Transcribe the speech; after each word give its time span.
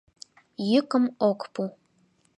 Йӱкым 0.71 1.05
ок 1.29 1.39
пу. 1.53 1.61